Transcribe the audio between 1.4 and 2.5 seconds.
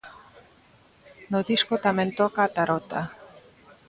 disco tamén toca